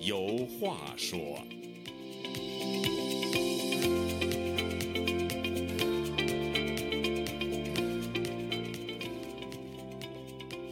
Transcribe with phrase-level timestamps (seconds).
[0.00, 1.18] 有话说。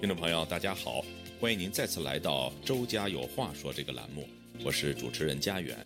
[0.00, 1.04] 听众朋友，大家好，
[1.38, 4.26] 欢迎您再次来到《周家有话说》这个栏目，
[4.64, 5.76] 我是主持人家园。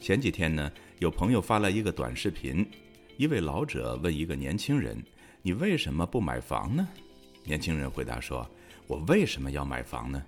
[0.00, 2.68] 前几天呢，有朋友发来一个短视频，
[3.16, 5.00] 一位老者问一个年轻人
[5.40, 6.88] ：“你为什么不买房呢？”
[7.46, 8.44] 年轻人回答说
[8.88, 10.20] ：“我为什么要买房呢？”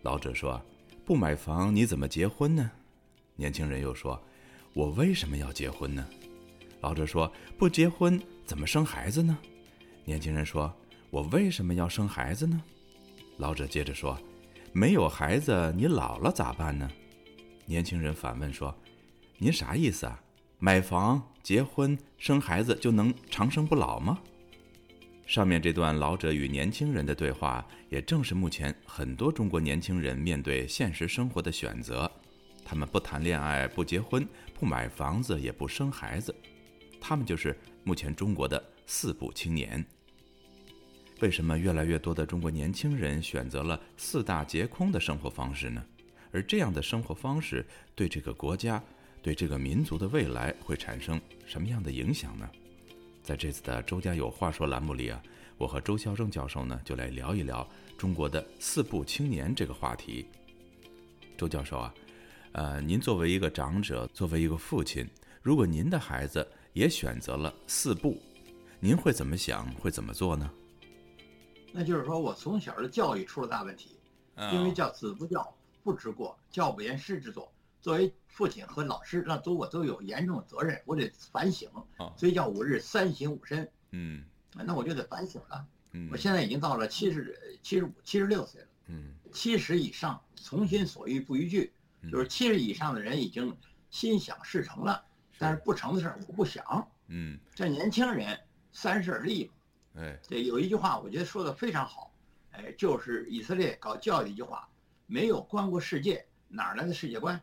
[0.00, 0.60] 老者说
[1.04, 2.70] ：“不买房你怎么结婚呢？”
[3.36, 4.22] 年轻人又说
[4.74, 6.06] ：“我为什么要结婚呢？”
[6.80, 9.38] 老者说：“不结婚怎么生孩子呢？”
[10.04, 10.72] 年轻人说
[11.10, 12.62] ：“我为什么要生孩子呢？”
[13.38, 14.18] 老者接着说
[14.72, 16.90] ：“没有孩子你老了咋办呢？”
[17.66, 18.74] 年轻人反问说
[19.38, 20.22] ：“您啥意思啊？
[20.58, 24.20] 买房、结婚、生孩子就能长生不老吗？”
[25.26, 32.10] 上面这段老者与年轻人的对话，也正是目前很多中国年轻人面对现实生活的选择。
[32.64, 36.34] 他们不谈恋爱、不结婚、不买房子、也不生孩子，
[37.00, 39.84] 他们就是目前中国的“四不青年”。
[41.20, 45.82] 为什么越来越多的中国年轻人选择了四大皆空的生活方式呢？
[46.32, 47.64] 而这样的生活方式
[47.94, 48.82] 对这个国家、
[49.22, 52.50] 对这个民族的未来会产生什么样的影响呢？
[53.24, 55.20] 在这次的《周家有话说》栏目里啊，
[55.56, 60.26] 我和周孝正教授呢就来聊一聊中国的“四不青年”这个话题。
[61.34, 61.94] 周教授啊，
[62.52, 65.08] 呃，您作为一个长者，作为一个父亲，
[65.40, 68.20] 如果您的孩子也选择了“四不”，
[68.78, 69.72] 您会怎么想？
[69.76, 70.50] 会怎么做呢？
[71.72, 73.98] 那就是说我从小的教育出了大问题，
[74.52, 75.50] 因为叫子不教，
[75.82, 77.50] 父之过，教不严，师之作。
[77.84, 81.70] 作为父亲和老师，那都我都有严重的责任，我得反省。
[82.16, 83.70] 所以叫五日三省吾身。
[83.90, 85.66] 嗯，那我就得反省了。
[85.92, 88.68] 嗯，我现在已经到了七十、七十五、七十六岁了。
[88.86, 91.74] 嗯，七十以上，从心所欲不逾矩，
[92.10, 93.54] 就是七十以上的人已经
[93.90, 95.04] 心想事成了，
[95.36, 96.88] 但是不成的事儿我不想。
[97.08, 98.40] 嗯，这年轻人
[98.72, 99.52] 三十而立嘛。
[99.96, 102.10] 哎，对，有一句话我觉得说的非常好，
[102.52, 104.66] 哎，就是以色列搞教育的一句话：
[105.04, 107.38] 没有观过世界，哪来的世界观？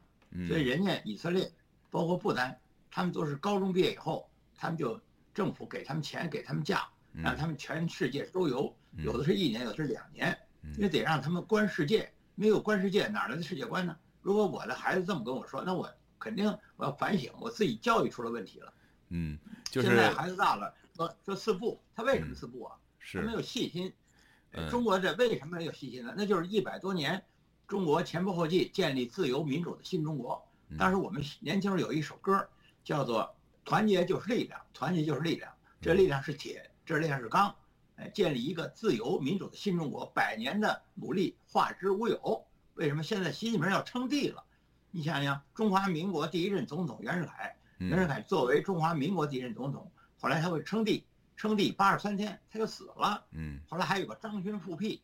[0.48, 1.52] 所以人家以色列，
[1.90, 2.58] 包括不丹，
[2.90, 5.00] 他们都是高中毕业以后，他们就
[5.34, 10.38] 政府给他们钱，给他们假，让他们全世界周游，有的是一年，有的是两年，
[10.78, 12.12] 因为得让他们观世界。
[12.36, 13.96] 没有观世界，哪来的世界观呢？
[14.22, 15.88] 如果我的孩子这么跟我说，那我
[16.18, 16.46] 肯定
[16.78, 18.74] 我要反省，我自己教育出了问题了。
[19.10, 22.78] 嗯，就是现在孩子大了，说说四不，他为什么四不啊？
[23.00, 23.94] 是他没有信心。
[24.70, 26.14] 中国这为什么没有信心呢？
[26.18, 27.22] 那就是一百多年。
[27.72, 30.46] 中国前仆后继建立自由民主的新中国。
[30.78, 32.46] 当时我们年轻人有一首歌，
[32.84, 33.34] 叫做
[33.64, 35.50] “团结就是力量，团结就是力量”。
[35.80, 37.56] 这力量是铁，这力量是钢。
[37.96, 42.46] 哎，建立一个自由民主的新中国，百年的努力化之无有。
[42.74, 44.44] 为什么现在习近平要称帝了？
[44.92, 49.90] 你想想，中华民国第一任总统袁世凯，袁世凯作为中华民国第一任总统，
[50.20, 51.06] 后来他会称帝，
[51.38, 53.24] 称帝八十三天他就死了。
[53.32, 55.02] 嗯，后来还有个张勋复辟。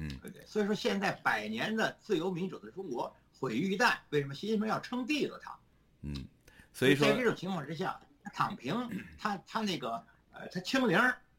[0.00, 5.58] 嗯，对对，所以说现在百年的自由民主的中国毁于一旦，为什么习近平要称帝了他？
[6.02, 6.24] 嗯，
[6.72, 8.88] 所以说在这种情况之下，他躺平，
[9.18, 10.96] 他他那个呃，他清零。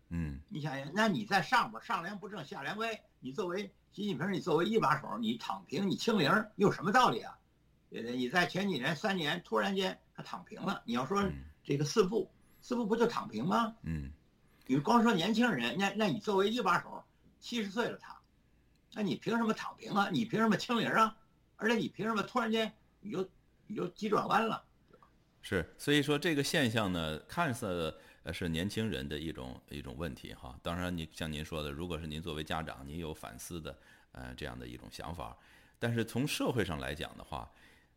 [0.10, 7.38] 嗯，你想想，那你在上边上梁不正下梁歪，你作为习近平，你作为一把手，你躺平，你清零，有什么道理啊？
[7.90, 11.24] 对对，你在前几年三年突然间他躺平了，你要说
[11.64, 12.30] 这个四不
[12.62, 13.74] 四不不就躺平吗？
[13.84, 14.12] 嗯，
[14.68, 17.04] 你光说年轻人，那那你作为一把手，
[17.40, 18.19] 七十岁了他。
[18.94, 20.10] 那你凭什么躺平啊？
[20.12, 21.16] 你凭什么清零啊？
[21.58, 23.30] 而且你凭什么突然间你就
[23.68, 24.64] 你就急转弯了？
[25.42, 27.98] 是，所以说这个现象呢，看似
[28.34, 30.58] 是年轻人的一种一种问题哈。
[30.64, 33.78] 当然，你像您说的，如果是您作为家长，您有反思的
[34.12, 35.38] 呃这样的一种想法，
[35.78, 37.50] 但是从社会上来讲的话，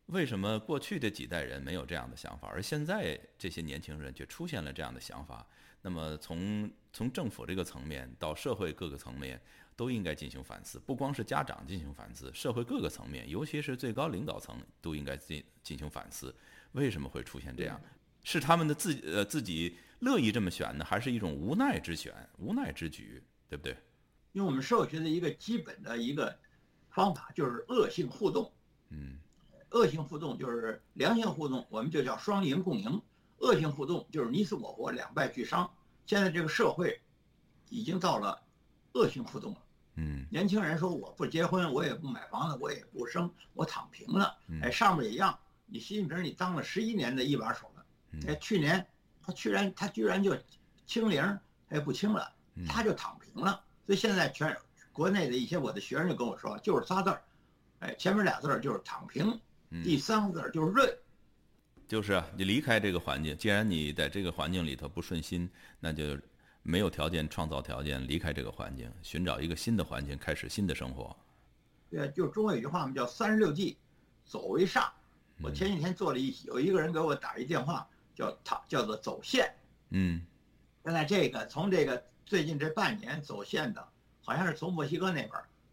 [0.05, 5.45] 为什么过去的几代人没有这样的想法，而现在这些年轻人却出现了这样的想法？
[5.81, 9.41] 那么从从政府这个层面到社会各个层面。
[9.75, 16.33] 都应该进行反思，不光是家长进行反思，社会各个层面，尤其是最高领导层都应该进进行反思。
[16.73, 17.79] 为什么会出现这样？
[18.23, 23.75] 是他们的自呃自己乐意这么选呢，还是一种无奈之选、无奈之举，对不对？
[24.31, 26.37] 因为我们社会学的一个基本的一个
[26.89, 28.51] 方法就是恶性互动。
[28.89, 29.17] 嗯，
[29.71, 33.01] 恶性互动就是良性互动，我们就叫双赢共赢；
[33.39, 35.69] 恶性互动就是你死我活、两败俱伤。
[36.05, 37.01] 现在这个社会
[37.69, 38.41] 已经到了
[38.93, 39.62] 恶性互动了。
[39.95, 44.35] 嗯，年轻人说我不结婚，我也不买房子，我也不生，我躺平了。
[44.61, 45.37] 哎，上面也一样。
[45.65, 47.85] 你习近平，你当了十一年的一把手了。
[48.27, 48.85] 哎，去年
[49.21, 50.35] 他居然他居然就
[50.85, 51.21] 清零，
[51.69, 52.31] 他也不清了，
[52.67, 53.63] 他就躺平了。
[53.85, 54.55] 所以现在全
[54.91, 57.21] 国内的一些我的学生就跟我说，就是仨字儿，
[57.79, 59.39] 哎，前面俩字儿就是躺平，
[59.83, 60.97] 第三个字儿就是润。
[61.87, 65.49] 就是啊，你离开这个环境，既然你在这个环境里头不顺心，
[65.79, 66.17] 那就
[66.63, 71.15] 没有条件创造条件离开这个环境，寻找一个新的环境，开始新的生活。
[71.89, 73.77] 对，就中国有句话嘛，叫“三十六计，
[74.25, 74.91] 走为上”。
[75.41, 79.53] 我前几天做了一，有一个人给我打一电话，叫他叫做走线。
[79.89, 80.21] 嗯，
[80.83, 83.87] 现在这个从这个最近这半年走线的，
[84.23, 85.31] 好像是从墨西哥那边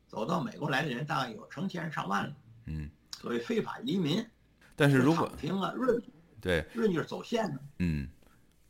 [0.08, 2.34] 走到美国来的人，大概有成千上万了。
[2.66, 2.90] 嗯，
[3.20, 4.26] 所谓非法移民。
[4.74, 6.02] 但是如果平了润，
[6.40, 7.60] 对润就是走线的。
[7.78, 8.08] 嗯，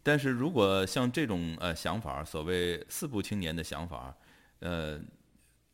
[0.02, 4.16] 但是如果像这种呃想法，所谓四不青年的想法，
[4.60, 5.00] 呃，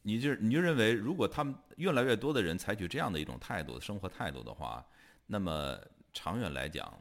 [0.02, 4.84] 你就你就认为，如果他们越来越多的人采取这样的一种态度、生活态度的话，
[5.26, 5.78] 那么
[6.12, 6.92] 长远来讲，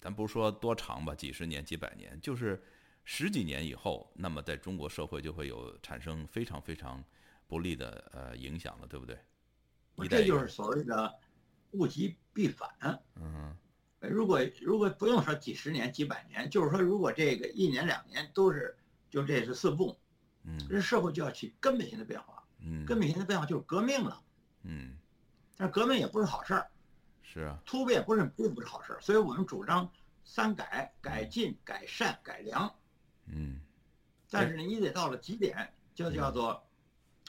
[0.00, 2.62] 咱不是说多长吧，几十年、几百年，就是
[3.04, 7.02] 十几年以后，那么在中国社会就会有产生非常非常
[7.46, 9.18] 不利的呃影响了，对不对？
[10.08, 11.14] 这就是所谓的。
[11.74, 12.68] 物极必反，
[13.14, 13.56] 嗯，
[14.12, 18.76] 如果如果不用说几十年几百年，就是说如果这个一年两年都是
[19.08, 19.96] 就这是四不，
[20.42, 24.20] 嗯，这社会就要起根本性的变化，嗯，根本性的变化就是革命了，
[24.64, 24.96] 嗯，
[25.56, 26.66] 但是革命也不是好事儿，
[27.22, 29.90] 是啊，突变不是并不是好事儿，所以我们主张
[30.24, 32.74] 三改：改进、改善、改良，
[33.26, 33.60] 嗯，
[34.28, 36.66] 但是呢，你得到了极点，就叫做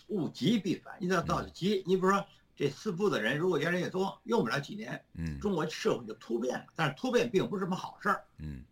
[0.08, 2.26] 物极必反，你得到了极，你比如说。
[2.56, 6.66] 这四部的人如果越来越多，用不了几年，嗯，中国社会就突变了。
[6.76, 8.64] 但是突变并不是什么好事儿，嗯，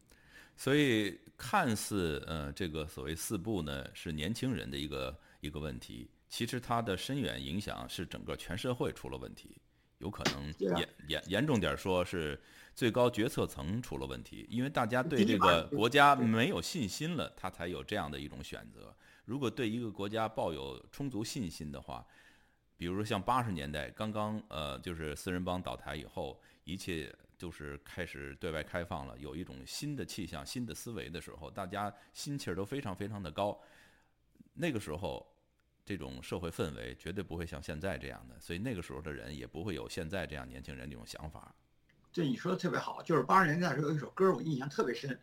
[0.55, 9.57] 所以看似呃这个所谓四部呢是年轻人的一个一个问题，其实它的深远影响是整个全社会出了问题，
[9.97, 12.39] 有可能严严严重点说是
[12.75, 18.93] 最高决策层出了问题，因为大家对这个国家没有信心了，他才有这样的一种选择。
[19.25, 22.05] 如果对一个国家抱有充足信心的话。
[22.79, 33.59] 比如说像八十年代刚刚呃，就是四人帮倒台以后，一切就是开始对外开放了，有一种新的气象、新的思维的时候，大家心气儿都非常非常的高。
[34.53, 35.27] 那个时候，
[35.85, 41.53] 这种社会氛围绝对不会像现在这样的，所以那个时候的人也不会有现在这样年轻人这种想法。
[42.13, 45.19] 对你说的特别好，就是八十年代时候有一首歌我印象特别深，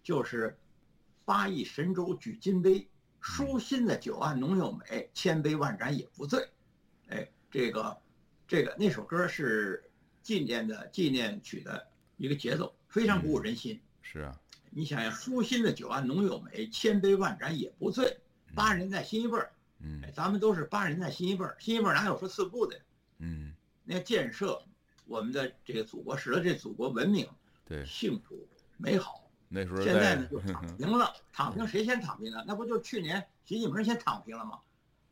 [0.00, 0.56] 就是
[1.26, 2.86] “八亿神州举金杯，
[3.20, 6.48] 舒心的酒啊浓又美，千杯万盏也不醉。”
[7.50, 7.98] 哎，这个，
[8.46, 9.90] 这个那首歌是
[10.22, 13.80] 纪念的纪念曲的一个节奏，非常鼓舞人心。
[14.02, 18.18] 是啊，你想想，舒心的酒啊，浓又美，千杯万盏也不醉。
[18.54, 22.80] 八十年代新一辈儿，嗯，咱们都是八十年代新一辈儿，新一辈儿哪有说四不的？
[23.18, 23.52] 嗯，
[23.84, 24.62] 那建设
[25.06, 27.28] 我们的这个祖国，使得这祖国文明、
[27.64, 29.28] 对幸福美好。
[29.48, 32.44] 那时候现在呢就躺 平了，躺平谁先躺平的？
[32.46, 34.60] 那不就去年习近平先躺平了吗？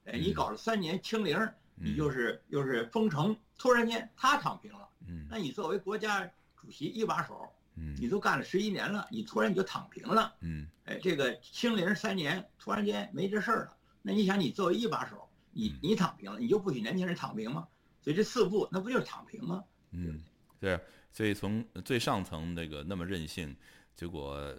[0.05, 1.37] 哎，你搞了三年清零。
[1.81, 17.69] 你就是又是封城，突然间他躺平了，嗯，那你作为国家主席一把手，嗯，你都干了十一年了，你突然你就躺平了，嗯，哎，这个清零三年，突然间没这事儿了，那你想你作为一把手，你你躺平了，你就不许年轻人躺平吗？
[18.03, 19.65] 所以这四步那不就是躺平吗？
[19.91, 20.23] 嗯，
[20.61, 20.81] 对，
[21.13, 23.55] 所以从最上层那个那么任性，
[23.95, 24.55] 结果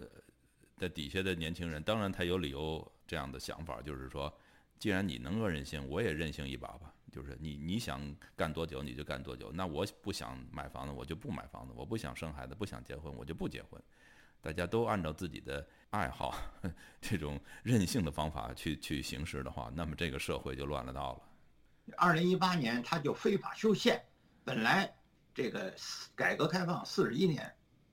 [0.76, 4.32] 在底下的年轻人，当然他有理由这样的想法，就是说，
[4.78, 6.94] 既然你能够任性，我也任性一把吧。
[7.10, 8.00] 就是你你想
[8.36, 13.82] 干多久你就干多久，那我不想买房子我就不买房子，我不想生孩子不想结婚我就不结婚，
[14.40, 16.34] 大家都按照自己的爱好
[17.00, 21.94] 这种任性的方法去去行事的话，那么这个社会就乱了道了。
[21.96, 24.00] 二零一八年他就非法修宪，
[24.44, 24.94] 本来
[25.34, 25.74] 这个
[26.14, 27.52] 改革开放四十一年，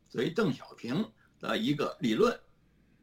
[0.10, 2.40] 作为邓小平的一个理论，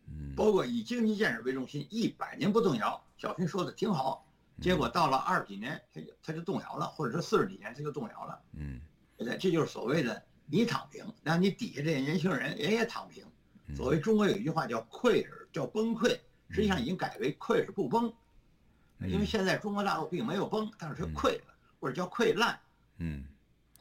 [0.07, 4.25] 嗯，包括以经济建设为中心，一百年不动摇，小平说的挺好。
[4.61, 8.41] 结果到了二十几年，他就他就动摇了，或者说四十几年他就动摇了。
[8.53, 8.81] 嗯，
[9.19, 13.25] 对，这就是所谓的你躺平，那你底下这些年轻人人也躺平。
[13.75, 16.19] 所谓中国有一句话叫溃而叫崩溃，
[16.51, 18.13] 实际上已经改为溃而不崩，
[19.01, 22.59] 因为现在中国大陆并没有崩，但是它溃了，或者叫溃烂。
[22.99, 23.25] 嗯，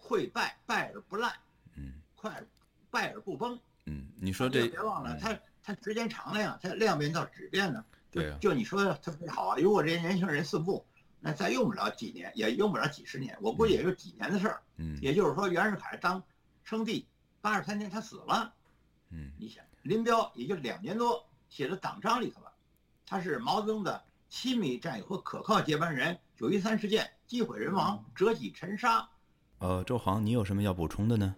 [0.01, 1.33] 溃败败而不烂。
[1.75, 2.41] 嗯，快
[2.89, 3.59] 败而不崩。
[3.85, 7.83] 嗯，你说这别忘了，它它时间长了呀，它量变到质变呢。
[8.13, 9.57] 对，就你说的特别好啊！
[9.57, 10.85] 如果这些年轻人四步，
[11.19, 14.61] 那再用不了几年，也用不了几十年，我估计也就几年的事儿。
[14.77, 16.21] 嗯，也就是说，袁世凯当
[16.63, 17.07] 称帝
[17.41, 18.53] 八十三年，他死了。
[19.09, 22.51] 嗯，你想，林彪也就两年多，写在党章里头了。
[23.05, 26.17] 他是毛泽东的亲密战友和可靠接班人。
[26.35, 29.07] 九一三事件，机毁人亡，折戟沉沙。
[29.59, 31.35] 呃，周航，你有什么要补充的呢？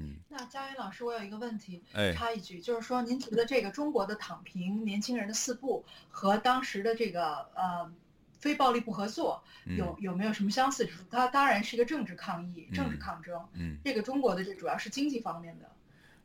[0.00, 7.92] 嗯，那佳云老师，我有一个问题，哎，插一句，就是说，您觉得这个中国的躺平年轻人的四步和当时的这个呃
[8.38, 11.04] 非暴力不合作嗯有有没有什么相似之处？
[11.10, 13.48] 它当然是一个政治抗议、政治嗯抗争。
[13.52, 15.70] 嗯这个中国的这主要是经济方面的，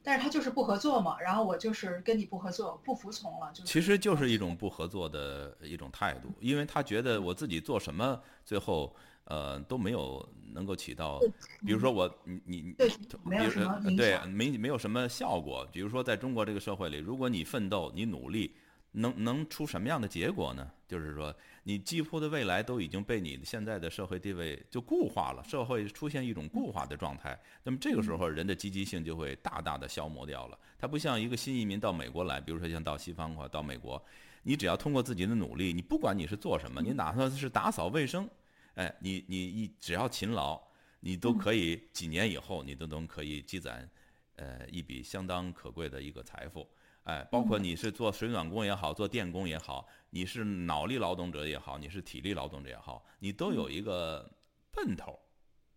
[0.02, 11.20] 但是他就是不合作嘛，然后我就是跟你不合作，不服从了，就是其实就是一种不合作的一种态度，因为他觉得我自己做什么，最后呃都没有能够起到，
[11.66, 12.90] 比如说我你你你对
[13.24, 15.68] 没有比如什么呃对没没有什么效果。
[15.72, 18.56] 比如说在中国这个社会里，如果你奋斗，你努力，
[18.92, 20.72] 能能出什么样的结果呢？
[20.88, 27.38] 就是说，你几乎的未来都已经被你现在的社会地位就固化了，社会出现一种固化的状态。
[27.64, 30.58] 那么这个时候，人的积极性就会大大的消磨掉了。
[30.78, 34.02] 它不像一个新移民到美国来，比如说像到西方的话，到美国，
[34.44, 38.30] 你只要通过自己的努力，你不管你是做什么，你哪怕是打扫卫生，
[38.76, 40.62] 哎，你你一只要勤劳，
[41.00, 43.90] 你都可以几年以后，你都能可以积攒，
[44.36, 46.68] 呃，一笔相当可贵的一个财富。
[47.04, 54.30] 哎，包括你是做水暖工也好，做电工也好，你是脑力劳动者也好，你是体力劳动者也好，你都有一个
[54.72, 55.20] 奔头。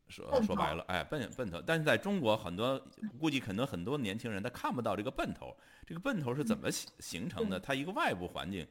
[0.09, 1.61] 说说白了，哎，奔奔头。
[1.61, 2.83] 但是在中国，很多
[3.21, 5.55] 估计可能很多年轻人他看不到这个奔头。
[5.87, 7.61] 这个奔头是怎么形形成的？
[7.61, 8.67] 他一个外部环境，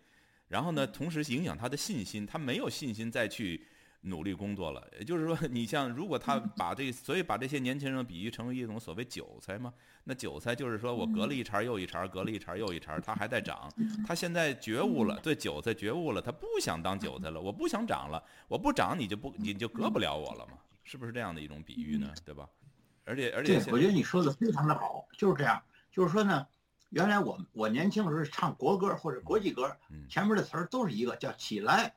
[0.47, 3.67] 然后呢，同时影响他的信心，他没有信心再去
[4.07, 4.87] 努力工作了。
[4.97, 9.73] 也就是说， 你像如果他把这，所以把这些年轻人比喻成为一种所谓韭菜嘛，
[10.05, 13.71] 那韭菜就是说我割了一茬又一茬，割了一茬又一茬，它还在长。
[14.05, 22.13] 他现在觉悟了，对韭菜觉悟了，他不想当韭菜了，我不想长了，我不长你就不你就割不了我了嘛，是不是这样的一种比喻呢？
[22.25, 22.47] 对吧？
[23.05, 25.61] 而且而且对，我觉得你说的非常的好，就是这样。
[25.91, 26.45] 就是说呢，
[26.89, 31.95] 原来我我年轻的时候唱国歌或者国际歌嗯，前面的词儿都是一个叫起来，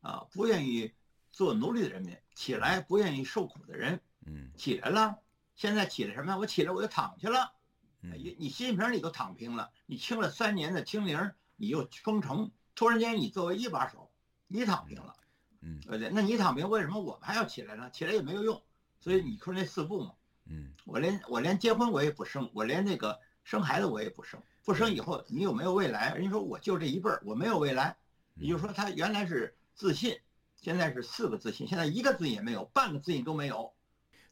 [0.00, 0.92] 啊，不愿意
[1.30, 5.18] 做奴隶的人民，起来，不愿意受苦的人，嗯起来了。
[5.54, 6.38] 现在起来什么呀？
[6.38, 7.52] 我起来我就躺去了。
[8.00, 14.10] 嗯你你习近平你都躺平了，你清了三年的清零，你又封城，突然间你作为一把手，
[14.46, 15.16] 你躺平了，
[15.60, 16.10] 嗯对不对？
[16.10, 17.90] 那你躺平，为什么我们还要起来呢？
[17.90, 18.62] 起来也没有用。
[19.00, 20.12] 所以你说那四不嘛，
[20.46, 26.14] 嗯我连我连结婚我也不生，我连那个生孩子我也不生，不生以后你有没有未来？
[26.14, 27.96] 人家说我就这一辈儿，我没有未来。
[28.36, 30.16] 嗯也就是说他原来是自信，
[30.60, 33.72] 现在是四个自信，现在一个自信也没有，半个自信都没有。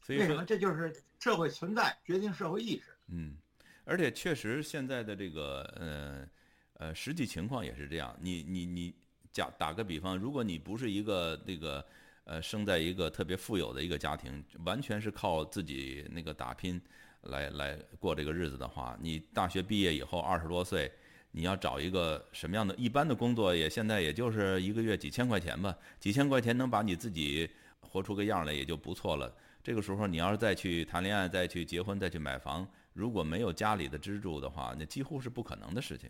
[0.03, 0.45] 所以说为什么？
[0.45, 2.97] 这就是社会存在决定社会意识。
[3.09, 3.37] 嗯，
[3.85, 6.29] 而且确实现在的这个呃
[6.75, 8.17] 呃实际情况也是这样。
[8.21, 8.95] 你你你
[9.33, 11.87] 假打个比方，如果你不是一个那个
[12.25, 16.81] 呃生在一个特别富有的一个家庭，完全是靠自己那个打拼
[17.23, 20.91] 来来过这个日子的话，你大学毕业以后二十多岁。
[21.37, 27.47] 你要找一个什么样的一般的工作，也现在也就是一个月几千块钱吧，几千块钱能把你自己
[27.81, 29.31] 活出个样来也就不错了。
[29.63, 36.09] 这个时候你要是再去谈恋爱、再去结婚、再去买房，如果没有家里的支柱的话，那几乎是不可能的事情。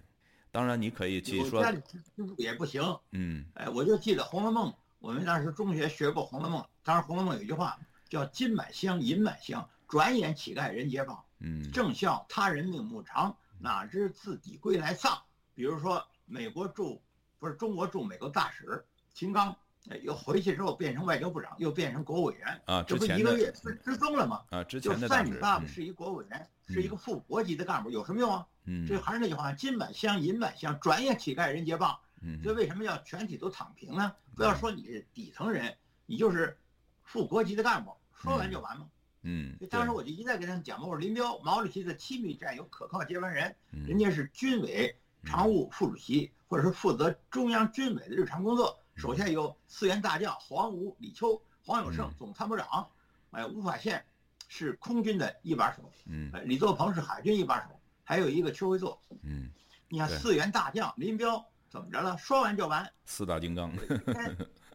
[0.53, 2.81] 当然，你可以去说有家，里支柱也不行。
[3.11, 7.77] 嗯哎，我就记得《红楼梦》，我们当时中学学过《红楼梦》，当时《红楼梦》有一句话
[8.09, 11.19] 叫“金满箱，银满箱，转眼乞丐人皆谤。
[11.41, 15.19] 嗯正笑他人命不长，哪知自己归来丧。”
[15.55, 17.03] 比如说，美国驻
[17.39, 18.85] 不是中国驻美国大使
[19.15, 19.57] 秦刚，
[19.89, 24.45] 哎，又回去之后变成外交部长，又变成国务委员，啊，这不一个月失失踪了吗？
[24.51, 28.47] 啊，之就前的大使，算你爸爸嗯是一国务委员，是一个副国级的干部，有什么用啊？
[28.65, 31.97] 嗯这还是那句话，金满箱，银满箱，转眼乞丐人皆谤。
[32.23, 34.13] 嗯所以为什么要全体都躺平呢？
[34.35, 36.59] 不要说你是底层人，你就是
[37.05, 38.87] 副国级的干部，说完就完嘛。
[39.29, 52.15] 嗯，所以当时我就一再跟他们讲嘛，我说林彪、毛主席的亲密战友、可靠接班人，人家是军委常务副主席，或者是负责中央军委的日常工作，手下有四员大将黄武、李秋、黄有胜嗯。
[52.17, 52.89] 总参谋长，
[53.33, 54.05] 哎，吴法宪
[54.47, 56.31] 是空军的一把手，嗯。
[56.33, 59.03] 哎李作鹏是海军一把手，还有一个邱会作。
[59.23, 59.51] 嗯，
[59.89, 62.17] 你看四员大将林彪怎么着了？
[62.17, 63.73] 说完就完，四大金刚，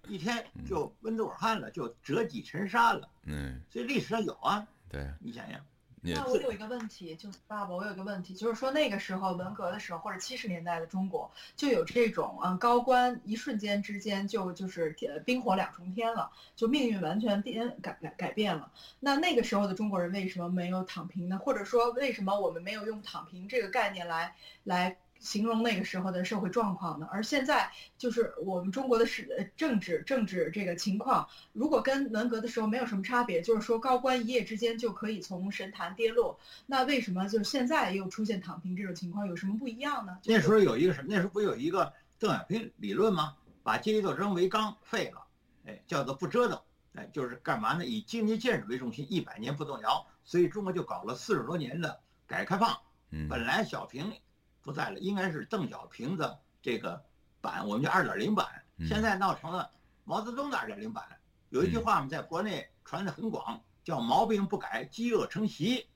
[0.07, 3.07] 一天就温度尔汗了，就折戟沉沙了。
[3.23, 5.59] 嗯，所以历史上有啊，对，你想想，
[6.03, 18.71] 那我有一个问题，就是爸爸，我有一个问题，就是说那个时候文革的时候，或者七十年代的中国，就有这种嗯高官一瞬间之间就就是呃冰火两重天了，就命运完全变改改改变了。
[18.99, 21.37] 那那个时候的中国人为什么没有躺平呢？
[21.37, 27.07] 或者说为什么我们没有用躺平这个概念来来形容那个时候的社会状况呢？
[27.11, 40.17] 而现在就是我们中国的是呃政治政治这个情况，如果跟文革的时候没有什么差别，就是说高官一夜之间就可以从神坛跌落，那为什么就是现在又出现躺平这种情况，有什么不一样呢？
[40.25, 41.07] 那时候有一个什么？
[41.09, 43.35] 那时候不有一个邓小平理论吗？
[43.63, 45.23] 把阶级斗争为纲废了，
[45.67, 46.59] 哎，叫做不折腾，
[46.95, 47.85] 哎，就是干嘛呢？
[47.85, 50.07] 以经济建设为中心，一百年不动摇。
[50.23, 52.77] 所以中国就搞了四十多年的改革开放。
[53.11, 54.13] 嗯本来小平
[54.61, 57.03] 不在了，应该是邓小平的这个
[57.41, 59.69] 版，我们叫二点零版，嗯现在闹成了
[60.03, 61.03] 毛泽东的二点零版。
[61.49, 65.87] 有一句话我们，在国内传的很广，叫“毛病不改，饥饿成习”。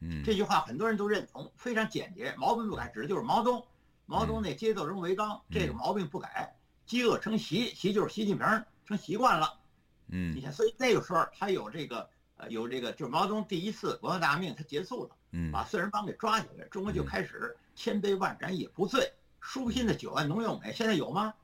[0.00, 2.34] 嗯，这句话很多人都认同，非常简洁。
[2.36, 3.66] 毛病不改指的就是毛泽东，
[4.06, 9.60] 毛泽东那节奏中为纲，这个毛病不改，饥饿成习，习就是习近平成习惯了。
[10.08, 12.10] 嗯你看，所以那个时候他有这个
[12.44, 20.72] 呃有这个，就是毛泽东第一次文化大革命他结束了，嗯把四人帮给抓起来，中国就开始千杯万盏也不醉，舒心的酒啊浓又美。
[20.72, 21.34] 现在有吗？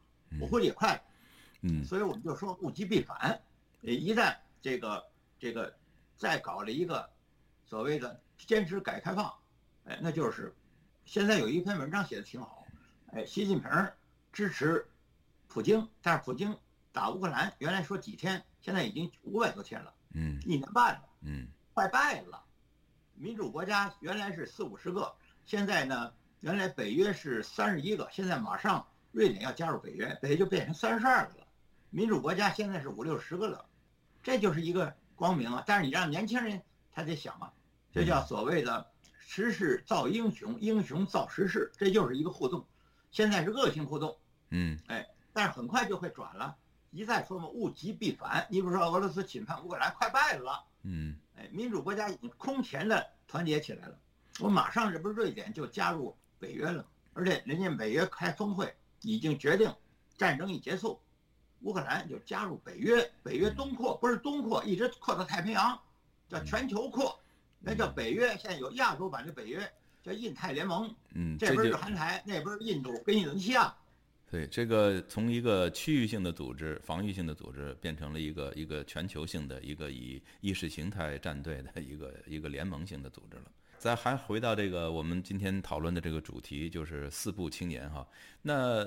[0.40, 1.02] 我估计也快了。
[1.62, 3.40] 嗯所以我们就说物极必反，
[3.82, 5.04] 呃，一旦这个
[5.38, 5.74] 这个
[6.16, 7.08] 再搞了一个
[7.66, 9.34] 所谓的坚持改革开放，
[9.84, 10.54] 哎，那就是
[11.04, 12.66] 现在有一篇文章写的挺好，
[13.12, 13.70] 哎，习近平
[14.32, 14.86] 支持
[15.48, 16.56] 普京，但是普京
[16.92, 22.42] 打乌克兰原来说几天，现在已经五百多天了，嗯一年半了，嗯快败了。
[23.14, 25.14] 民主国家原来是四五十个，
[25.44, 31.46] 现在呢，原来北约是三十一个，现在马上瑞典要加入北约，北约就变成三十二个了。
[31.90, 33.66] 民主国家现在是五六十个了，
[34.22, 35.62] 这就是一个光明啊。
[35.66, 36.62] 但是你让年轻人
[36.92, 37.52] 他得想啊，
[37.92, 42.66] 这叫所谓的时势造英雄，英雄造时势，这就是一个互动。
[43.10, 44.16] 现在是恶性互动，
[44.50, 46.56] 嗯哎但是很快就会转了。
[46.90, 48.46] 一再说嘛，物极必反。
[48.50, 50.64] 你比如说俄罗斯侵犯乌克兰，快败了。
[50.82, 53.98] 嗯哎，民主国家已经空前的团结起来了。
[54.40, 59.72] 我马上这不是瑞典就加入北约了，而且人家北约开峰会已经决定，
[60.16, 61.00] 战争一结束，
[61.60, 63.10] 乌克兰就加入北约。
[63.22, 65.78] 北约东扩不是东扩，一直扩到太平洋，
[66.28, 67.20] 叫全球扩，
[67.60, 68.36] 那叫北约。
[68.38, 69.70] 现在有亚洲版的北约，
[70.02, 70.92] 叫印太联盟。
[71.14, 73.74] 嗯，这边是韩台，那边是印度跟印度尼西亚。
[74.30, 83.44] 对这个从一个区域性的组织、防御性的组织，变成了一个一个全球性的一个以意识形态战队的一个一个联盟性的组织了。
[83.76, 88.06] 再还回到这个我们今天讨论的这个主题，就是四不青年哈。
[88.40, 88.86] 那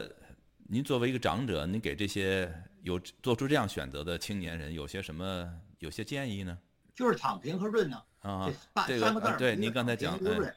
[0.69, 2.49] 您作为一个长者，您给这些
[2.84, 6.58] 有做出这样选择的青年人有些什么有些建议呢？
[6.95, 8.49] 就是躺平和润呢，啊
[8.88, 10.56] 这，个三个字对您刚才讲哎躺平一个润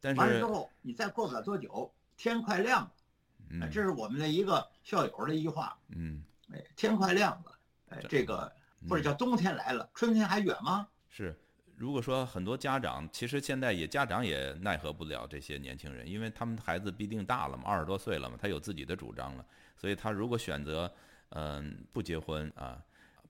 [0.00, 2.92] 但是完了之后，你再过不了多久，天快亮了。
[3.60, 5.76] 这是我们的一个校友的一句话。
[5.88, 7.58] 嗯哎，天快亮了，
[7.90, 8.52] 哎，这这个
[8.88, 10.86] 或者叫冬天来了，春天还远吗？
[11.08, 11.34] 是，
[11.76, 20.92] 如果说很多家长，其实现在也家长也奈何不了这些年轻人，因为他们孩子必定大了嘛，二十多岁了嘛，他有自己的主张了，所以他如果选择
[21.30, 22.78] 嗯、不结婚啊，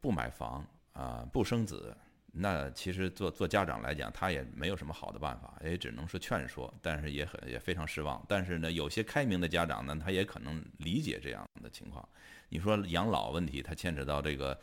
[0.00, 1.96] 不买房啊，不生子。
[2.34, 8.24] 那其实做做家长来讲，他也没有什么好的办法，也只能是劝说，但是也很也非常失望。
[8.26, 12.08] 但是呢，有些开明的家长呢，他也可能理解这样的情况。
[12.48, 14.58] 你说养老问题，它牵扯到这个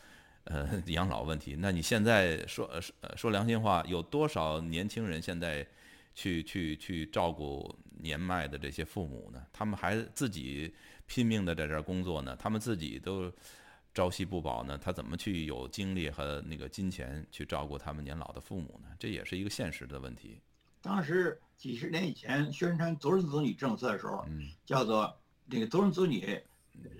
[0.46, 5.66] 呃 养老问题，那你现在说说呃说良心话，有多少年轻人现在
[6.16, 9.46] 去去去照顾年迈的这些父母呢？
[9.54, 10.74] 他们还自己
[11.06, 13.32] 拼命的在这儿工作呢，他们自己都
[13.94, 18.90] 朝夕不保呢，他怎么去有精力和那个金钱去照顾他们年老的父母呢？
[19.00, 20.42] 这也是一个现实的问题。
[20.82, 25.14] 当时几十年以前宣传独生子女政策的时候，嗯，叫做
[25.46, 26.42] 那个独生子女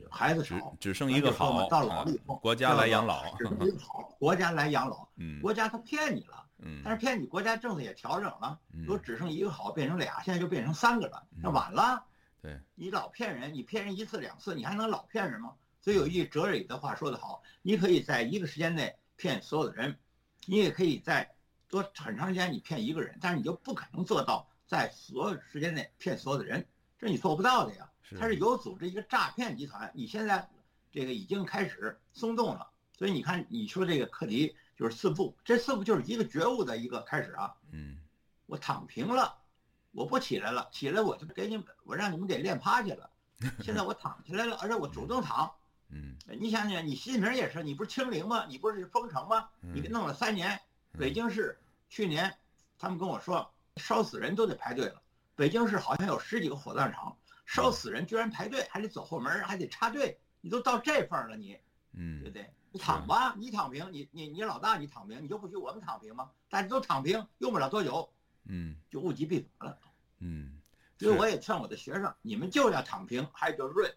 [0.10, 3.34] 孩子只少，只剩一个好，到老啊了以后，国家来养老。
[3.38, 12.04] 只剩一个好，国家来养老， 嗯国家他骗你了，嗯但是骗你，国家政策也调整了，嗯说只剩一个好变成俩，现在就变成三个了，那晚了。
[12.42, 15.54] 对，你老骗人，你骗人一次两次，你还能老骗人吗？
[15.82, 19.98] 所以有一句哲理的话说得好，你可以在一个时间内骗所有的人，
[20.46, 21.36] 你也可以在
[21.68, 27.90] 多很长时间你骗一个人，但是你就不可能做到在所有时间内骗所有的人，这你做不到的呀。
[28.02, 30.50] 是它是有组织一个诈骗集团，你现在
[30.92, 37.54] 这个已经开始松动了，所以你看你说这个课题就是四步，这四步就是一个觉悟的一个开始啊。
[37.72, 38.00] 嗯
[38.48, 39.38] 我躺平了，
[39.92, 43.12] 我不起来了，起来我就给你们，我让你们给练趴下了。
[43.62, 45.54] 现在我躺起来了，而且我主动躺。
[45.90, 48.46] 嗯你想想，你习近平也是，你不是清零吗？
[48.48, 49.50] 你不是封城吗？
[49.62, 50.60] 你给弄了三年，
[50.98, 52.38] 北京市去年
[52.78, 55.02] 他们跟我说烧死人都得排队了，
[55.36, 61.58] 北京市好像有十几个火葬场，烧死人居然排队，还得走后门，还得插队，你都到这份儿了，你
[61.94, 62.54] 嗯对嗯不对？
[62.72, 66.30] 你躺吧，你躺平，你你你老大你躺平，你就不许我们躺平吗？
[66.50, 68.08] 大家都躺平，用不了多久
[68.46, 69.80] 嗯就物极必反了。
[70.20, 70.60] 嗯，
[71.00, 73.92] 所以我也劝我的学生，你们就要躺平，还有就是润，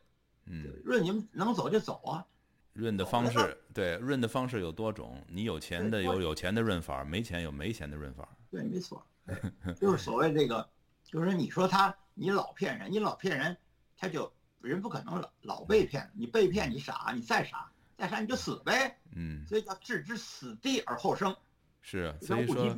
[0.47, 0.67] 嗯。
[0.85, 2.27] 润你们能走就走啊。
[2.75, 8.27] 润的方式，对润的方式有多种，你有钱的有有钱的润法，没钱有没钱的润法。
[8.51, 9.07] 对，没错，
[9.79, 10.67] 就是所谓这个，
[11.05, 13.55] 就是你说他你老骗人，你老骗人，
[13.95, 21.37] 他就人不可能老老被骗，你被骗你傻，你再傻再傻你就死呗，嗯，所以叫置之死地而后生，
[21.83, 22.75] 是，所以说。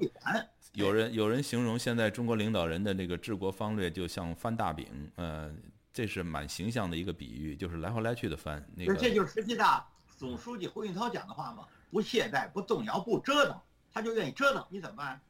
[0.72, 5.54] 有人有人形容现在中国领导人的那个治国方略就像翻大饼，呃，
[5.94, 8.62] 这是蛮形象的一个比喻，就是来回来去的翻。
[8.74, 9.86] 那个这就是十七大
[10.18, 13.56] 总书记胡锦涛讲的话嘛，不懈怠，不动摇，不折腾，
[13.92, 15.20] 他就愿意折腾，你怎么办？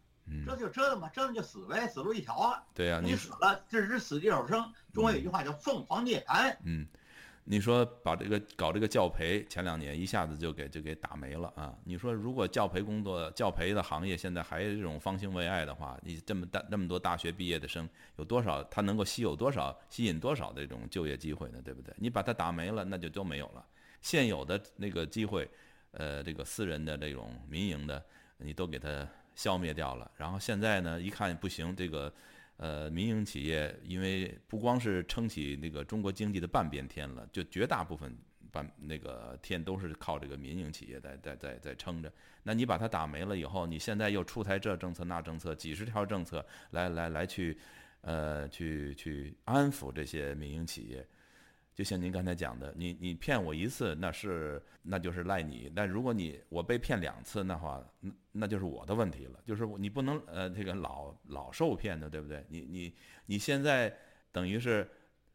[0.46, 2.62] 折腾就折腾吧，折腾就死呗，死路一条啊。
[2.72, 4.72] 对呀，你死了，置之死地而后生。
[4.90, 6.56] 中国有句话叫凤凰涅槃。
[6.64, 6.86] 嗯。
[7.46, 11.76] 你说把这个搞这个教培，前两年一下子就给就给打没了啊！
[11.84, 21.60] 你说如果教培工作、教培的行业现在还这种方兴未艾的话，你这么大那么多大学毕业的生，有多少他能够吸有多少吸引多少这种就业机会呢？
[21.62, 21.94] 对不对？
[21.98, 23.62] 你把它打没了，那就都没有了。
[24.00, 25.46] 现有的那个机会，
[25.90, 28.02] 呃，这个私人的这种民营的，
[28.38, 30.10] 你都给它消灭掉了。
[30.16, 32.10] 然后现在呢，一看不行，这个。
[32.56, 38.16] 呃，民营企业因为不光是撑起那个中国经济的半边天了，就绝大部分
[38.52, 42.12] 半那个天都是靠这个民营企业在在在在撑着。
[42.44, 47.58] 那你把它打没了以后，你现在又出台这政策那政策，几十条政策来来来去，
[48.02, 51.04] 呃，去去安抚这些民营企业。
[51.74, 59.40] 就像您刚才讲的，你你骗我一次，那是那就是赖你；但如果你我被骗两次，那话那那就是我的问题了。
[59.44, 62.44] 就是你不能呃这个老老受骗的，对不对？
[62.48, 62.94] 你你
[63.26, 63.92] 你现在
[64.30, 64.88] 等于是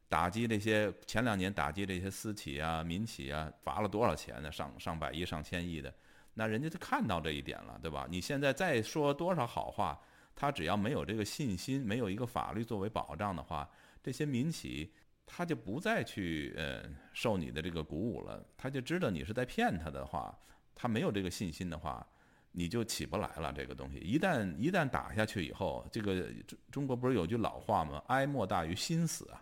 [0.07, 4.49] 打击这些前两年打击这些私企啊、民企啊，罚了多少钱呢？
[4.49, 5.93] 上上百亿、上千亿的，
[6.35, 8.07] 那人家就看到这一点了，对吧？
[8.09, 9.99] 你现在再说多少好话，
[10.33, 13.69] 他只要没有这个信心，没有一个法律作为保障的话，
[14.01, 14.89] 这些民企。
[15.31, 20.35] 他就不再去呃受你的这个鼓舞了，他就知道你是在骗他的话，
[20.73, 22.05] 他没有这个信心的话，
[22.51, 23.53] 你就起不来了。
[23.53, 28.01] 这个东西一旦一旦打下去以后，这个中中国不是有句老话吗？
[28.07, 29.39] 哀莫大于心死啊，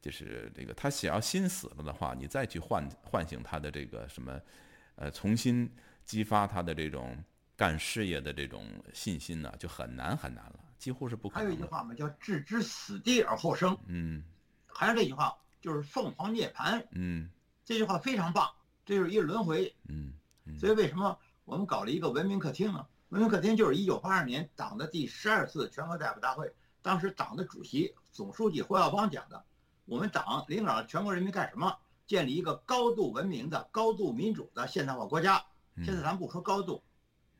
[0.00, 4.40] 就是这个他想要心死了的话，你再去唤唤醒他的这个什么，
[4.96, 5.70] 呃，重新
[6.06, 7.22] 激发他的这种
[7.54, 8.64] 干事业的这种
[8.94, 11.44] 信心呢，就很难很难了，几乎是不可能。
[11.44, 13.76] 还有一句话嘛，叫置之死地而后生。
[13.88, 14.24] 嗯。
[14.68, 16.84] 还是这句话，就是凤凰涅槃。
[16.92, 17.28] 嗯，
[17.64, 18.48] 这句话非常棒，
[18.86, 19.74] 这就是一个轮回。
[19.88, 20.12] 嗯，
[20.58, 22.86] 所以为什么我们搞了一个文明客厅呢？
[23.08, 29.44] 文明客厅就是一九八二年党的第十二次全国代表大会，当时党的主席、总书记胡耀邦讲的，
[29.86, 31.74] 我们党领导全国人民干什么？
[32.06, 35.44] 建立一个高度文明的、高度民主的现代化国家。
[35.84, 36.82] 现在咱不说高度，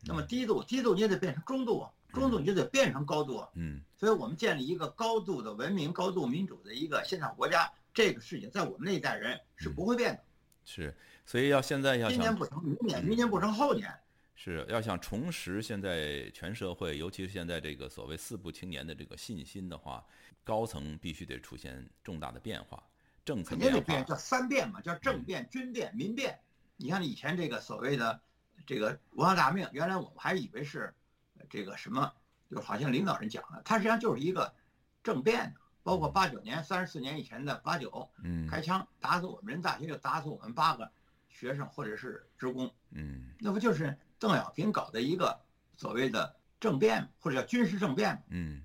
[0.05, 1.91] 那么低度，低度你也得变成中度啊。
[2.13, 10.25] 中度你就得变成高度，嗯，所以我们建立一个高度的文明、高度民主的一个现代国家，这个事情在我们那一代人是不会变的。
[10.65, 13.93] 是，所以要现在要今年不成明年，明年不成后年。
[14.35, 20.03] 是要想重拾现在全社会，尤其是现在这个所谓四不青年的这个信心的话，
[20.45, 22.83] 高层必须得出现重大的变化，
[23.25, 26.39] 政策肯定得变，叫三变嘛，叫政变、军变、民变。
[26.77, 28.21] 你看以前这个所谓的
[28.67, 30.95] 这个文化大革命，原来我们还以为是。
[31.49, 32.13] 这个什么，
[32.51, 34.55] 就好像领导人讲的，它实际上就是一个
[35.03, 40.91] 政变，包括八九年、三十四年以前的八九，嗯，开枪打死我们人大学就打死我们八个
[41.29, 45.41] 学生或者是职工，嗯，那不就是邓小平搞的一个
[45.77, 48.63] 所谓的政变，或者叫军事政变嗯，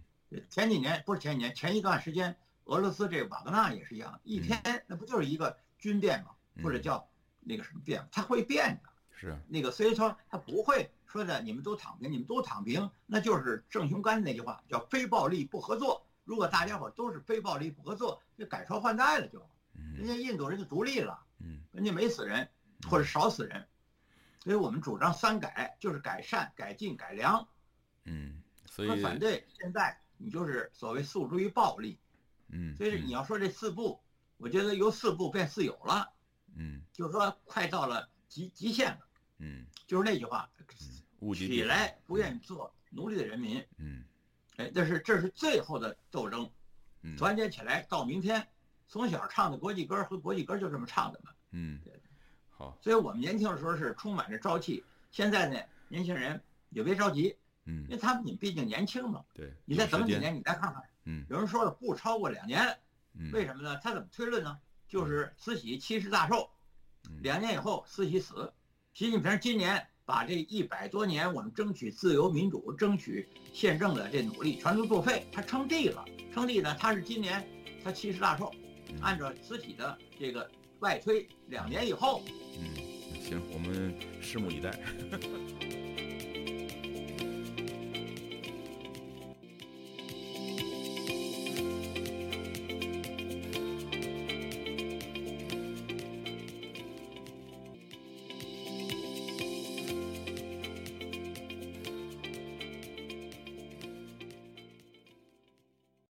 [0.50, 6.32] 前几年不是前几年，前一段时间俄罗斯这瓦格纳也是一样，一天那不就是一个军变吗？
[6.64, 7.10] 或者叫
[7.40, 8.90] 那个什么变，它会变的。
[9.28, 9.38] 是。
[9.48, 16.06] 那个，所以说他不会说的，你们都躺平，你们都躺平，那就是郑雄干那句话，叫非暴力不合作。
[16.26, 19.46] 如果大家伙都是非暴力不合作，就改朝换代了，就，
[19.96, 22.48] 人家印度人就独立了，嗯，人家没死人
[22.90, 23.68] 或者少死人，
[24.40, 27.46] 所以我们主张三改，就是改善、改进、改良，
[28.06, 32.00] 嗯，所以反对现在你就是所谓诉诸于暴力，
[32.48, 34.02] 嗯，所以你要说这四步，
[34.38, 36.10] 我觉得由四步变四有了，
[36.56, 39.00] 嗯，就是说快到了极极限了。
[39.44, 40.50] 嗯，就是那句话，
[41.36, 44.04] 起来不愿意做奴隶的人民，嗯，
[44.56, 46.50] 哎，这是这是最后的斗争，
[47.18, 48.48] 团结起来到明天。
[48.88, 51.80] 从小唱的国际歌和国际歌就这么唱的嘛，嗯，
[52.50, 52.78] 好。
[52.80, 62.78] 所以我们年轻的时候是充满着朝气，现在呢，年轻人也别着急，嗯，因为他们你毕竟年轻嘛，对，你再等几年，你再看看，嗯，有人说了不超过两年，
[63.32, 63.78] 为什么呢？
[63.78, 64.60] 他怎么推论呢？
[64.88, 66.48] 就是慈禧七十大寿，
[67.24, 68.54] 两年以后慈禧死。
[68.94, 76.06] 习近平今年把这一百多年我们争取自由民主、争取宪政的这努力全都作废，他称帝了。
[76.32, 77.44] 称帝呢，他是今年
[77.84, 78.52] 他七十大寿，
[79.02, 82.22] 按照慈禧的这个外推，两年以后。
[82.60, 82.70] 嗯，
[83.20, 84.70] 行，我们拭目以待。